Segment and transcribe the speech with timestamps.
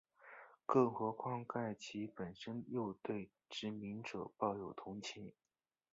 [0.65, 5.31] 更何况盖奇本身又对殖民者抱有同情。